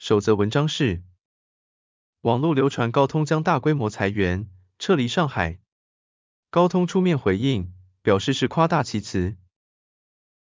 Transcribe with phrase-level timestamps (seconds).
[0.00, 1.02] 首则文章是：
[2.22, 4.48] 网络流传高通将大规模裁员，
[4.78, 5.58] 撤离上海。
[6.48, 9.36] 高通出面回应，表示是夸大其词。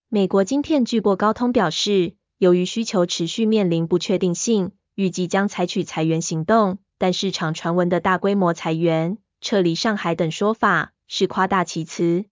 [0.10, 6.80] 美国晶片巨擘高通表示，由于需求持续面临不确定性，预计将采取裁员行动。
[6.98, 12.26] 但市场传闻的大规模裁员、撤离上海等说法是夸大其词。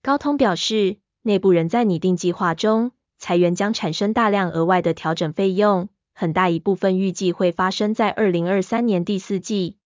[0.00, 9.78] 高通表示，内部仍在拟定计划中，裁员将产生大量额外的调整费用，很大一部分预计会发生在二零二三年第四季。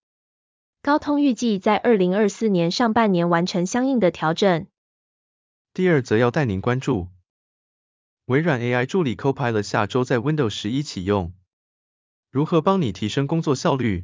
[0.81, 4.67] 高通预计在二零二四年上半年完成相应的调整。
[5.73, 7.07] 第二则要带您关注，
[8.25, 11.31] 微软 AI 助理 Copilot 下周在 Windows 十一启用。
[12.29, 14.03] 如何帮你提升工作效率？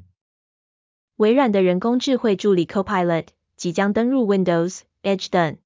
[1.17, 3.25] 微软的人工智慧助理 Copilot
[3.57, 5.57] 即将登入 Windows、Edge 等。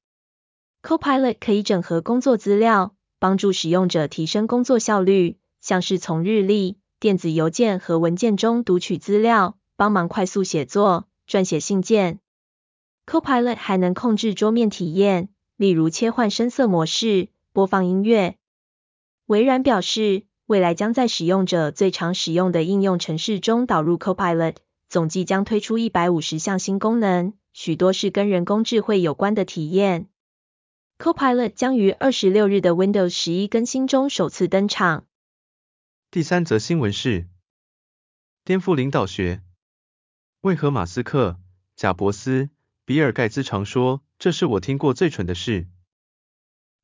[0.81, 12.19] Copilot 可以整合工作资料，帮助使用者提升工作效率，像是从日历、电子邮件和文件中读取资料，帮忙快速写作、撰写信件。
[13.07, 18.35] Copilot 还能控制桌面体验，例如切换深色模式、播放音乐。
[19.25, 30.09] 微软表示，未来将在使用者最常使用的应用程式中导入 Copilot，总计将推出一百五十项新功能，许多是跟人工智慧有关的体验。
[30.99, 35.05] Copilot 将于二十六日的 Windows 十一更新中首次登场。
[36.15, 37.27] 第三则新闻是：
[38.45, 39.41] 颠覆领导学。
[40.39, 41.41] 为何马斯克、
[41.75, 42.49] 贾伯斯、
[42.85, 45.67] 比尔盖茨常说这是我听过最蠢的事？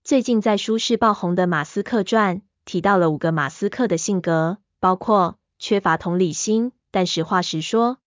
[0.03, 2.39] 最近在书市爆红的《马斯克传》。
[2.65, 7.99] 提到了五个马斯克的性格，包括缺乏同理心，但实话实说；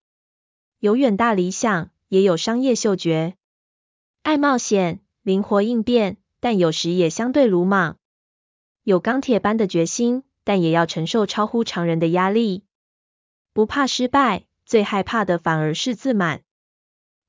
[0.79, 3.33] 有远大理想，也有商业嗅觉；
[4.21, 7.95] 爱冒险，灵活应变，但有时也相对鲁莽；
[8.83, 12.63] 有钢铁般的决心，但也要承受超乎常人的压力；
[13.53, 16.43] 不怕失败，最害怕的反而是自满。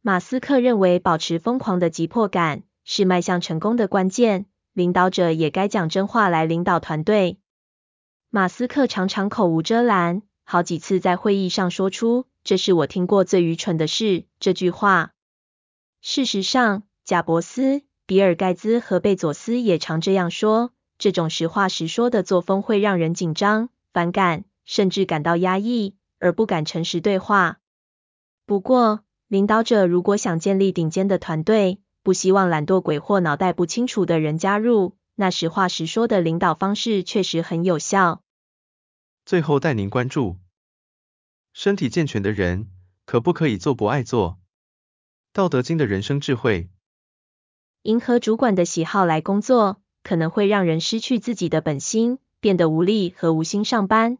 [0.02, 4.46] 马斯克认为，保持疯狂的急迫感是迈向成功的关键。
[4.74, 7.40] 领导者也该讲真话来领导团队。
[8.30, 15.14] 马斯克常常口无遮拦，好几次在会议上说出“这是我听过最愚蠢的事”这句话。
[16.02, 20.74] 事实上，贾伯斯、比尔盖茨和贝佐斯也常这样说。
[20.98, 27.60] 这种实话实说的作风会让人紧张、反感，甚至感到压抑，而不敢诚实对话。
[28.46, 38.22] 不过，领导者如果想建立顶尖的团队，不希望懒惰鬼或脑袋不清楚的人加入，那实话实说的领导方式确实很有效。
[39.26, 40.38] 最后带您关注，
[41.52, 42.70] 身体健全的人
[43.06, 44.38] 可不可以做不爱做？
[45.34, 46.70] 道德经的人生智慧。
[47.82, 54.20] 迎合主管的喜好来工作，可能会让人失去自己的本心，变得无力和无心上班。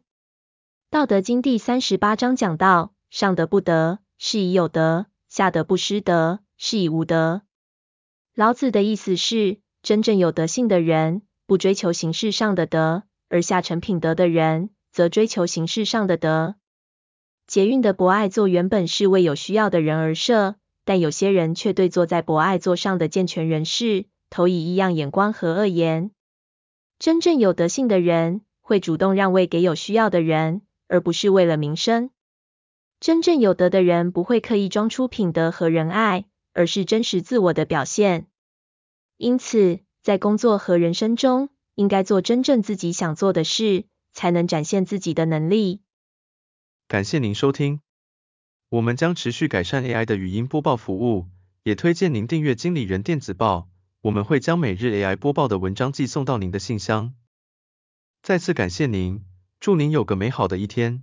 [0.90, 7.42] 道德经第三十八章讲到：上德不德，是以有德；下德不失德，是以无德。
[8.34, 16.56] 老子的意思是，真正有德性的人，不追求形式上的德，而下成品德的人，则追求形式上的德。
[17.46, 26.10] 捷运的博爱座原本是为有需要的人而设，但有些人却对坐在博爱座上的健全人士，投以异样眼光和恶言。
[26.98, 32.10] 真正有德性的人，会主动让位给有需要的人，而不是为了名声。
[33.00, 36.26] 真正有德的人，不会刻意装出品德和仁爱。
[36.52, 38.28] 而是真实自我的表现。
[39.18, 45.82] 因此，在工作和人生中，应该做真正自己想做的事，才能展现自己的能力。
[46.88, 47.82] 感谢您收听，
[48.70, 51.26] 我们将持续改善 AI 的语音播报服务，
[51.62, 53.68] 也推荐您订阅经理人电子报，
[54.06, 57.14] 我们会将每日 AI 播报的文章寄送到您的信箱。
[58.22, 59.24] 再次感谢您，
[59.58, 61.02] 祝您有个美好的一天。